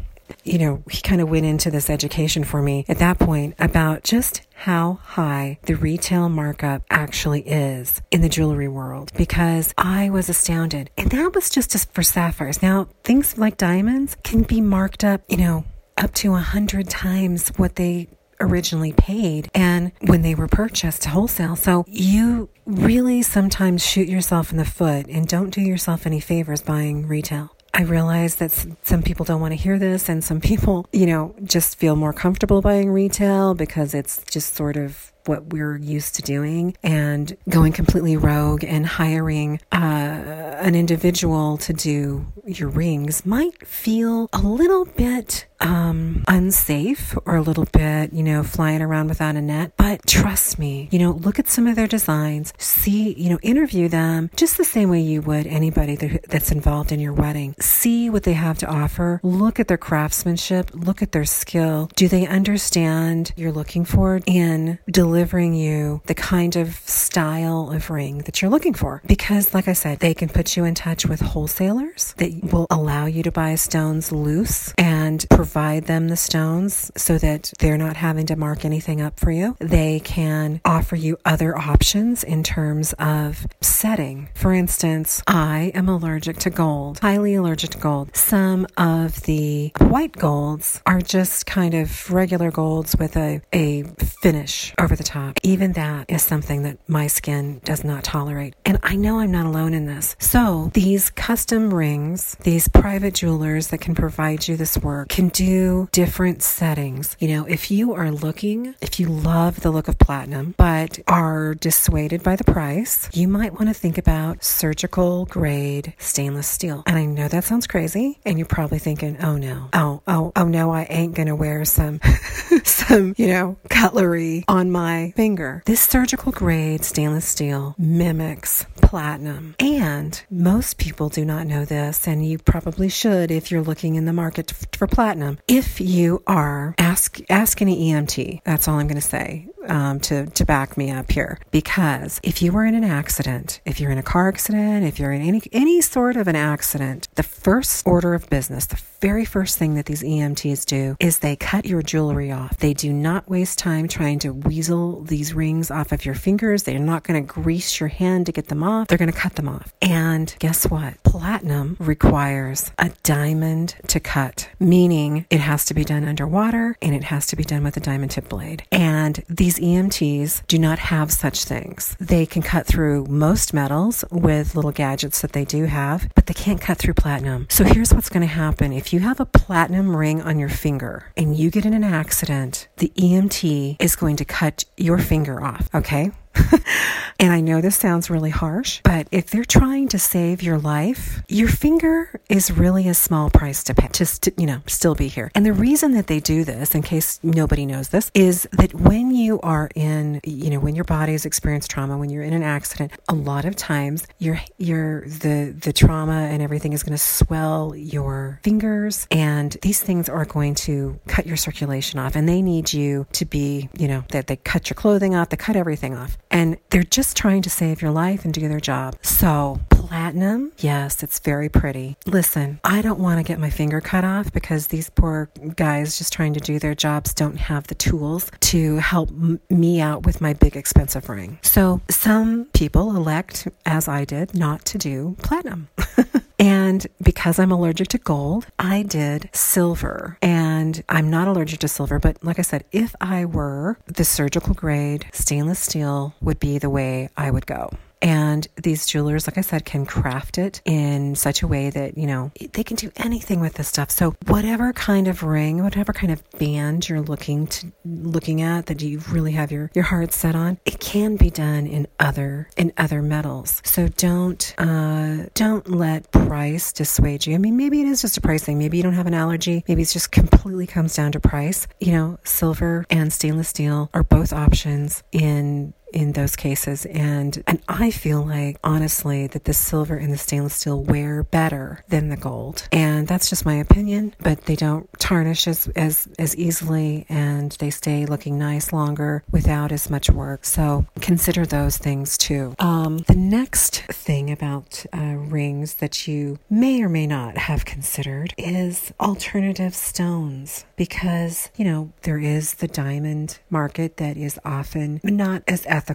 You 0.43 0.57
know, 0.57 0.83
he 0.89 1.01
kind 1.01 1.21
of 1.21 1.29
went 1.29 1.45
into 1.45 1.71
this 1.71 1.89
education 1.89 2.43
for 2.43 2.61
me 2.61 2.85
at 2.89 2.99
that 2.99 3.17
point 3.17 3.55
about 3.59 4.03
just 4.03 4.41
how 4.53 4.99
high 5.03 5.59
the 5.63 5.75
retail 5.75 6.27
markup 6.27 6.83
actually 6.89 7.41
is 7.41 8.01
in 8.11 8.21
the 8.21 8.29
jewelry 8.29 8.67
world 8.67 9.11
because 9.15 9.73
I 9.77 10.09
was 10.09 10.27
astounded. 10.27 10.89
And 10.97 11.09
that 11.11 11.33
was 11.33 11.49
just 11.49 11.93
for 11.93 12.03
sapphires. 12.03 12.61
Now, 12.61 12.89
things 13.03 13.37
like 13.37 13.57
diamonds 13.57 14.17
can 14.23 14.43
be 14.43 14.59
marked 14.59 15.03
up, 15.03 15.21
you 15.29 15.37
know, 15.37 15.63
up 15.97 16.13
to 16.15 16.33
a 16.33 16.39
hundred 16.39 16.89
times 16.89 17.49
what 17.57 17.75
they 17.75 18.07
originally 18.39 18.93
paid 18.93 19.49
and 19.53 19.91
when 20.01 20.21
they 20.21 20.35
were 20.35 20.47
purchased 20.47 21.05
wholesale. 21.05 21.55
So 21.55 21.85
you 21.87 22.49
really 22.65 23.21
sometimes 23.21 23.85
shoot 23.85 24.07
yourself 24.07 24.51
in 24.51 24.57
the 24.57 24.65
foot 24.65 25.07
and 25.07 25.27
don't 25.27 25.49
do 25.49 25.61
yourself 25.61 26.05
any 26.05 26.19
favors 26.19 26.61
buying 26.61 27.07
retail. 27.07 27.51
I 27.73 27.81
realize 27.81 28.35
that 28.35 28.51
some 28.81 29.03
people 29.03 29.23
don't 29.23 29.39
want 29.39 29.51
to 29.51 29.55
hear 29.55 29.77
this, 29.77 30.09
and 30.09 30.23
some 30.23 30.41
people, 30.51 30.87
you 30.91 31.05
know, 31.05 31.35
just 31.43 31.77
feel 31.77 31.95
more 31.95 32.11
comfortable 32.11 32.61
buying 32.61 32.89
retail 32.89 33.53
because 33.53 33.93
it's 33.93 34.23
just 34.31 34.55
sort 34.55 34.77
of 34.77 35.11
what 35.27 35.47
we're 35.47 35.77
used 35.77 36.15
to 36.15 36.21
doing 36.21 36.75
and 36.83 37.35
going 37.49 37.73
completely 37.73 38.15
rogue 38.15 38.63
and 38.63 38.85
hiring 38.85 39.59
uh, 39.71 39.75
an 39.75 40.73
individual 40.73 41.57
to 41.57 41.73
do 41.73 42.25
your 42.45 42.69
rings 42.69 43.25
might 43.25 43.67
feel 43.67 44.29
a 44.31 44.39
little 44.39 44.85
bit 44.85 45.45
um, 45.59 46.23
unsafe 46.27 47.17
or 47.25 47.35
a 47.35 47.41
little 47.41 47.65
bit, 47.71 48.13
you 48.13 48.23
know, 48.23 48.43
flying 48.43 48.81
around 48.81 49.07
without 49.07 49.35
a 49.35 49.41
net. 49.41 49.71
But 49.77 50.05
trust 50.05 50.59
me, 50.59 50.87
you 50.91 50.99
know, 50.99 51.11
look 51.11 51.39
at 51.39 51.47
some 51.47 51.67
of 51.67 51.75
their 51.75 51.87
designs, 51.87 52.53
see, 52.57 53.13
you 53.13 53.29
know, 53.29 53.39
interview 53.41 53.87
them 53.87 54.29
just 54.35 54.57
the 54.57 54.63
same 54.63 54.89
way 54.89 55.01
you 55.01 55.21
would 55.21 55.47
anybody 55.47 55.95
that's 56.27 56.51
involved 56.51 56.91
in 56.91 56.99
your 56.99 57.13
wedding. 57.13 57.55
See 57.59 58.09
what 58.09 58.23
they 58.23 58.33
have 58.33 58.57
to 58.59 58.67
offer. 58.67 59.19
Look 59.23 59.59
at 59.59 59.67
their 59.67 59.77
craftsmanship. 59.77 60.71
Look 60.73 61.01
at 61.01 61.11
their 61.11 61.25
skill. 61.25 61.89
Do 61.95 62.07
they 62.07 62.27
understand 62.27 63.33
you're 63.35 63.51
looking 63.51 63.85
for 63.85 64.19
in 64.25 64.79
delivering 64.89 65.53
you 65.53 66.01
the 66.05 66.15
kind 66.15 66.55
of 66.55 66.75
style 66.87 67.71
of 67.71 67.89
ring 67.89 68.19
that 68.19 68.41
you're 68.41 68.51
looking 68.51 68.73
for. 68.73 69.01
Because, 69.05 69.53
like 69.53 69.67
I 69.67 69.73
said, 69.73 69.99
they 69.99 70.13
can 70.13 70.29
put 70.29 70.55
you 70.55 70.65
in 70.65 70.75
touch 70.75 71.05
with 71.05 71.19
wholesalers 71.19 72.13
that 72.17 72.51
will 72.51 72.67
allow 72.69 73.05
you 73.05 73.23
to 73.23 73.31
buy 73.31 73.55
stones 73.55 74.11
loose 74.11 74.73
and 74.77 75.25
provide 75.29 75.46
them 75.53 76.07
the 76.09 76.17
stones 76.17 76.91
so 76.95 77.17
that 77.17 77.53
they're 77.59 77.77
not 77.77 77.97
having 77.97 78.25
to 78.27 78.35
mark 78.35 78.65
anything 78.65 79.01
up 79.01 79.19
for 79.19 79.31
you. 79.31 79.55
They 79.59 79.99
can 80.01 80.61
offer 80.63 80.95
you 80.95 81.17
other 81.25 81.57
options 81.57 82.23
in 82.23 82.43
terms 82.43 82.93
of 82.99 83.47
setting. 83.61 84.29
For 84.35 84.53
instance, 84.53 85.23
I 85.25 85.71
am 85.73 85.89
allergic 85.89 86.37
to 86.39 86.49
gold, 86.49 86.99
highly 86.99 87.35
allergic 87.35 87.71
to 87.71 87.77
gold. 87.77 88.15
Some 88.15 88.67
of 88.77 89.21
the 89.21 89.71
white 89.79 90.13
golds 90.13 90.81
are 90.85 91.01
just 91.01 91.45
kind 91.45 91.73
of 91.73 92.11
regular 92.11 92.51
golds 92.51 92.95
with 92.97 93.15
a, 93.15 93.41
a 93.53 93.83
finish 94.21 94.73
over 94.79 94.95
the 94.95 95.03
top. 95.03 95.39
Even 95.43 95.73
that 95.73 96.09
is 96.09 96.23
something 96.23 96.63
that 96.63 96.77
my 96.87 97.07
skin 97.07 97.61
does 97.63 97.83
not 97.83 98.03
tolerate. 98.03 98.55
And 98.65 98.79
I 98.83 98.95
know 98.95 99.19
I'm 99.19 99.31
not 99.31 99.45
alone 99.45 99.73
in 99.73 99.85
this. 99.85 100.15
So 100.19 100.71
these 100.73 101.09
custom 101.09 101.73
rings, 101.73 102.35
these 102.41 102.67
private 102.67 103.13
jewelers 103.13 103.67
that 103.67 103.79
can 103.79 103.95
provide 103.95 104.47
you 104.47 104.57
this 104.57 104.77
work 104.77 105.09
can 105.09 105.29
do 105.37 105.87
different 105.91 106.41
settings. 106.41 107.15
You 107.19 107.27
know, 107.27 107.45
if 107.45 107.69
you 107.69 107.93
are 107.93 108.09
looking, 108.09 108.73
if 108.81 108.99
you 108.99 109.07
love 109.07 109.59
the 109.59 109.69
look 109.69 109.87
of 109.87 109.99
platinum, 109.99 110.55
but 110.57 110.97
are 111.07 111.53
dissuaded 111.53 112.23
by 112.23 112.37
the 112.37 112.43
price, 112.43 113.07
you 113.13 113.27
might 113.27 113.53
want 113.53 113.67
to 113.67 113.73
think 113.75 113.99
about 113.99 114.43
surgical 114.43 115.25
grade 115.25 115.93
stainless 115.99 116.47
steel. 116.47 116.81
And 116.87 116.97
I 116.97 117.05
know 117.05 117.27
that 117.27 117.43
sounds 117.43 117.67
crazy. 117.67 118.17
And 118.25 118.39
you're 118.39 118.47
probably 118.47 118.79
thinking, 118.79 119.17
oh 119.21 119.37
no, 119.37 119.69
oh, 119.73 120.01
oh, 120.07 120.31
oh 120.35 120.45
no, 120.45 120.71
I 120.71 120.87
ain't 120.89 121.15
to 121.15 121.35
wear 121.35 121.65
some, 121.65 121.99
some, 122.63 123.13
you 123.15 123.27
know, 123.27 123.57
cutlery 123.69 124.43
on 124.47 124.71
my 124.71 125.13
finger. 125.15 125.61
This 125.67 125.81
surgical 125.81 126.31
grade 126.31 126.83
stainless 126.83 127.27
steel 127.27 127.75
mimics 127.77 128.65
platinum. 128.87 129.53
And 129.59 130.21
most 130.29 130.77
people 130.77 131.09
do 131.09 131.25
not 131.25 131.45
know 131.45 131.65
this, 131.65 132.07
and 132.07 132.25
you 132.25 132.37
probably 132.37 132.87
should 132.87 133.31
if 133.31 133.51
you're 133.51 133.61
looking 133.61 133.95
in 133.95 134.05
the 134.05 134.13
market 134.13 134.53
for 134.71 134.87
platinum. 134.87 135.26
If 135.47 135.81
you 135.81 136.23
are, 136.27 136.75
ask 136.77 137.19
ask 137.29 137.61
any 137.61 137.91
EMT. 137.91 138.41
That's 138.43 138.67
all 138.67 138.79
I'm 138.79 138.87
going 138.87 138.95
to 138.95 139.01
say 139.01 139.47
um, 139.69 139.99
to 140.01 140.25
to 140.25 140.45
back 140.45 140.77
me 140.77 140.91
up 140.91 141.11
here. 141.11 141.39
Because 141.51 142.19
if 142.23 142.41
you 142.41 142.51
were 142.51 142.65
in 142.65 142.75
an 142.75 142.83
accident, 142.83 143.61
if 143.65 143.79
you're 143.79 143.91
in 143.91 143.97
a 143.97 144.03
car 144.03 144.29
accident, 144.29 144.85
if 144.85 144.99
you're 144.99 145.11
in 145.11 145.21
any 145.21 145.41
any 145.51 145.81
sort 145.81 146.17
of 146.17 146.27
an 146.27 146.35
accident, 146.35 147.07
the 147.15 147.23
first 147.23 147.85
order 147.85 148.13
of 148.13 148.29
business, 148.29 148.65
the 148.67 148.81
very 148.99 149.25
first 149.25 149.57
thing 149.57 149.75
that 149.75 149.85
these 149.85 150.01
EMTs 150.01 150.65
do 150.65 150.95
is 150.99 151.19
they 151.19 151.35
cut 151.35 151.65
your 151.65 151.81
jewelry 151.81 152.31
off. 152.31 152.57
They 152.57 152.73
do 152.73 152.91
not 152.91 153.29
waste 153.29 153.59
time 153.59 153.87
trying 153.87 154.19
to 154.19 154.31
weasel 154.31 155.03
these 155.03 155.33
rings 155.33 155.69
off 155.69 155.91
of 155.91 156.05
your 156.05 156.15
fingers. 156.15 156.63
They're 156.63 156.79
not 156.79 157.03
going 157.03 157.25
to 157.25 157.33
grease 157.33 157.79
your 157.79 157.89
hand 157.89 158.25
to 158.25 158.31
get 158.31 158.47
them 158.47 158.63
off. 158.63 158.87
They're 158.87 158.97
going 158.97 159.11
to 159.11 159.17
cut 159.17 159.35
them 159.35 159.49
off. 159.49 159.73
And 159.81 160.33
guess 160.39 160.65
what? 160.69 161.01
Platinum 161.03 161.77
requires 161.79 162.71
a 162.79 162.91
diamond 163.03 163.75
to 163.87 163.99
cut, 163.99 164.49
meaning 164.59 165.25
it 165.29 165.39
has 165.39 165.65
to 165.65 165.73
be 165.73 165.83
done 165.83 166.07
underwater 166.07 166.75
and 166.81 166.95
it 166.95 167.03
has 167.03 167.27
to 167.27 167.35
be 167.35 167.43
done 167.43 167.63
with 167.63 167.77
a 167.77 167.81
diamond 167.81 168.11
tip 168.11 168.29
blade. 168.29 168.63
And 168.71 169.23
these 169.57 169.67
EMTs 169.67 170.45
do 170.47 170.59
not 170.59 170.79
have 170.79 171.11
such 171.11 171.43
things. 171.43 171.95
They 171.99 172.25
can 172.25 172.41
cut 172.41 172.65
through 172.65 173.05
most 173.05 173.53
metals 173.53 174.03
with 174.11 174.55
little 174.55 174.71
gadgets 174.71 175.21
that 175.21 175.33
they 175.33 175.45
do 175.45 175.65
have, 175.65 176.09
but 176.15 176.25
they 176.25 176.33
can't 176.33 176.61
cut 176.61 176.77
through 176.77 176.93
platinum. 176.93 177.47
So 177.49 177.63
here's 177.63 177.93
what's 177.93 178.09
going 178.09 178.21
to 178.21 178.33
happen. 178.33 178.73
If 178.73 178.93
you 178.93 178.99
have 179.01 179.19
a 179.19 179.25
platinum 179.25 179.95
ring 179.95 180.21
on 180.21 180.39
your 180.39 180.49
finger 180.49 181.11
and 181.15 181.35
you 181.35 181.49
get 181.49 181.65
in 181.65 181.73
an 181.73 181.83
accident, 181.83 182.67
the 182.77 182.91
EMT 182.95 183.77
is 183.79 183.95
going 183.95 184.17
to 184.17 184.25
cut 184.25 184.65
your 184.77 184.97
finger 184.97 185.43
off, 185.43 185.69
okay? 185.73 186.11
and 187.19 187.33
I 187.33 187.41
know 187.41 187.61
this 187.61 187.75
sounds 187.75 188.09
really 188.09 188.29
harsh, 188.29 188.81
but 188.83 189.07
if 189.11 189.29
they're 189.29 189.45
trying 189.45 189.87
to 189.89 189.99
save 189.99 190.43
your 190.43 190.57
life, 190.57 191.21
your 191.27 191.47
finger 191.47 192.19
is 192.29 192.51
really 192.51 192.87
a 192.87 192.93
small 192.93 193.29
price 193.29 193.63
to 193.65 193.73
pay 193.73 193.89
just 193.91 194.23
to, 194.23 194.33
you 194.37 194.45
know, 194.45 194.61
still 194.67 194.95
be 194.95 195.07
here. 195.07 195.31
And 195.33 195.45
the 195.45 195.53
reason 195.53 195.93
that 195.93 196.07
they 196.07 196.19
do 196.19 196.43
this, 196.43 196.75
in 196.75 196.81
case 196.81 197.19
nobody 197.23 197.65
knows 197.65 197.89
this, 197.89 198.11
is 198.13 198.47
that 198.53 198.73
when 198.73 199.11
you 199.11 199.39
are 199.41 199.69
in, 199.75 200.21
you 200.23 200.49
know, 200.49 200.59
when 200.59 200.75
your 200.75 200.83
body 200.83 201.13
has 201.13 201.25
experienced 201.25 201.71
trauma, 201.71 201.97
when 201.97 202.09
you're 202.09 202.23
in 202.23 202.33
an 202.33 202.43
accident, 202.43 202.91
a 203.07 203.15
lot 203.15 203.45
of 203.45 203.55
times 203.55 204.05
your 204.19 204.39
your 204.57 205.01
the 205.07 205.55
the 205.59 205.73
trauma 205.73 206.27
and 206.31 206.41
everything 206.41 206.73
is 206.73 206.83
going 206.83 206.97
to 206.97 207.03
swell 207.03 207.75
your 207.75 208.39
fingers 208.43 209.07
and 209.11 209.57
these 209.61 209.81
things 209.81 210.09
are 210.09 210.25
going 210.25 210.55
to 210.55 210.99
cut 211.07 211.25
your 211.25 211.37
circulation 211.37 211.99
off 211.99 212.15
and 212.15 212.27
they 212.27 212.41
need 212.41 212.73
you 212.73 213.05
to 213.13 213.25
be, 213.25 213.69
you 213.77 213.87
know, 213.87 214.03
that 214.09 214.27
they 214.27 214.35
cut 214.35 214.69
your 214.69 214.75
clothing 214.75 215.15
off, 215.15 215.29
they 215.29 215.37
cut 215.37 215.55
everything 215.55 215.95
off 215.95 216.17
and 216.31 216.57
they're 216.69 216.83
just 216.83 217.15
trying 217.17 217.41
to 217.43 217.49
save 217.49 217.81
your 217.81 217.91
life 217.91 218.25
and 218.25 218.33
do 218.33 218.47
their 218.47 218.59
job. 218.59 218.95
So, 219.01 219.59
platinum, 219.87 220.51
yes, 220.57 221.01
it's 221.01 221.19
very 221.19 221.49
pretty. 221.49 221.95
Listen, 222.05 222.59
I 222.63 222.81
don't 222.81 222.99
want 222.99 223.19
to 223.19 223.23
get 223.23 223.39
my 223.39 223.49
finger 223.49 223.79
cut 223.81 224.03
off 224.03 224.33
because 224.33 224.67
these 224.67 224.89
poor 224.89 225.29
guys 225.55 225.97
just 225.97 226.13
trying 226.13 226.33
to 226.33 226.39
do 226.39 226.59
their 226.59 226.75
jobs 226.75 227.13
don't 227.13 227.37
have 227.37 227.67
the 227.67 227.75
tools 227.75 228.29
to 228.41 228.77
help 228.77 229.09
m- 229.09 229.39
me 229.49 229.79
out 229.79 230.05
with 230.05 230.19
my 230.21 230.33
big 230.33 230.57
expensive 230.57 231.09
ring. 231.09 231.39
So, 231.41 231.81
some 231.89 232.45
people 232.53 232.95
elect, 232.95 233.47
as 233.65 233.87
I 233.87 234.05
did, 234.05 234.35
not 234.35 234.65
to 234.65 234.77
do 234.77 235.15
platinum. 235.23 235.69
And 236.39 236.85
because 237.01 237.39
I'm 237.39 237.51
allergic 237.51 237.87
to 237.89 237.97
gold, 237.97 238.45
I 238.59 238.83
did 238.83 239.29
silver. 239.33 240.17
And 240.21 240.83
I'm 240.87 241.09
not 241.09 241.27
allergic 241.27 241.61
to 241.61 241.67
silver, 241.67 241.97
but 241.97 242.23
like 242.23 242.37
I 242.37 242.43
said, 242.43 242.63
if 242.71 242.95
I 243.01 243.25
were, 243.25 243.79
the 243.87 244.05
surgical 244.05 244.53
grade 244.53 245.07
stainless 245.13 245.59
steel 245.59 246.13
would 246.21 246.39
be 246.39 246.59
the 246.59 246.69
way 246.69 247.09
I 247.17 247.31
would 247.31 247.47
go. 247.47 247.71
And 248.01 248.47
these 248.61 248.85
jewelers, 248.85 249.27
like 249.27 249.37
I 249.37 249.41
said, 249.41 249.65
can 249.65 249.85
craft 249.85 250.37
it 250.37 250.61
in 250.65 251.15
such 251.15 251.41
a 251.41 251.47
way 251.47 251.69
that, 251.69 251.97
you 251.97 252.07
know, 252.07 252.31
they 252.53 252.63
can 252.63 252.77
do 252.77 252.91
anything 252.97 253.39
with 253.39 253.53
this 253.53 253.67
stuff. 253.67 253.89
So 253.91 254.15
whatever 254.27 254.73
kind 254.73 255.07
of 255.07 255.23
ring, 255.23 255.63
whatever 255.63 255.93
kind 255.93 256.11
of 256.11 256.23
band 256.31 256.87
you're 256.87 257.01
looking 257.01 257.47
to 257.47 257.71
looking 257.85 258.41
at 258.41 258.67
that 258.67 258.81
you 258.81 259.01
really 259.09 259.31
have 259.31 259.51
your, 259.51 259.71
your 259.73 259.83
heart 259.83 260.13
set 260.13 260.35
on, 260.35 260.59
it 260.65 260.79
can 260.79 261.15
be 261.15 261.29
done 261.29 261.65
in 261.67 261.87
other 261.99 262.49
in 262.55 262.73
other 262.77 263.01
metals. 263.01 263.61
So 263.65 263.87
don't 263.87 264.53
uh, 264.57 265.27
don't 265.33 265.69
let 265.69 266.11
price 266.11 266.71
dissuade 266.71 267.25
you. 267.25 267.35
I 267.35 267.37
mean, 267.37 267.57
maybe 267.57 267.81
it 267.81 267.87
is 267.87 268.01
just 268.01 268.17
a 268.17 268.21
price 268.21 268.43
thing. 268.43 268.57
Maybe 268.59 268.77
you 268.77 268.83
don't 268.83 268.93
have 268.93 269.07
an 269.07 269.13
allergy. 269.13 269.63
Maybe 269.67 269.81
it 269.81 269.89
just 269.89 270.11
completely 270.11 270.67
comes 270.67 270.95
down 270.95 271.11
to 271.13 271.19
price. 271.19 271.67
You 271.79 271.93
know, 271.93 272.19
silver 272.23 272.85
and 272.89 273.11
stainless 273.11 273.49
steel 273.49 273.89
are 273.93 274.03
both 274.03 274.33
options 274.33 275.03
in 275.11 275.73
in 275.97 276.11
those 276.11 276.35
cases. 276.35 276.85
And 276.85 277.43
and 277.47 277.59
I 277.67 277.89
feel 277.89 278.23
like 278.23 278.59
honestly 278.63 279.25
that 279.27 279.45
the 279.45 279.53
silver 279.53 279.97
and 279.97 280.13
the 280.13 280.17
stainless 280.17 280.53
steel 280.53 280.83
wear 280.83 281.23
better 281.23 281.83
than 281.89 282.09
the 282.09 282.17
gold. 282.17 282.67
And 282.71 283.07
that's 283.07 283.29
just 283.29 283.45
my 283.45 283.55
opinion 283.55 284.13
but 284.19 284.45
they 284.45 284.55
don't 284.55 284.87
tarnish 284.99 285.47
as 285.47 285.67
as, 285.75 286.07
as 286.19 286.35
easily 286.35 287.07
and 287.09 287.51
they 287.53 287.71
stay 287.71 288.05
looking 288.05 288.37
nice 288.37 288.71
longer 288.71 289.23
without 289.31 289.71
as 289.71 289.89
much 289.89 290.07
work. 290.09 290.45
So 290.45 290.85
consider 291.01 291.47
those 291.47 291.77
things 291.77 292.15
too. 292.15 292.53
Um, 292.59 292.99
the 292.99 293.15
next 293.15 293.81
thing 293.83 294.29
about 294.29 294.85
uh, 294.93 295.15
rings 295.17 295.75
that 295.75 296.07
you 296.07 296.37
may 296.47 296.83
or 296.83 296.89
may 296.89 297.07
not 297.07 297.39
have 297.39 297.65
considered 297.65 298.35
is 298.37 298.93
alternative 298.99 299.73
stones 299.73 300.65
because 300.75 301.49
you 301.55 301.65
know 301.65 301.91
there 302.03 302.19
is 302.19 302.55
the 302.55 302.67
diamond 302.67 303.39
market 303.49 303.97
that 303.97 304.15
is 304.15 304.39
often 304.45 304.99
not 305.03 305.41
as 305.47 305.65
ethical 305.67 305.86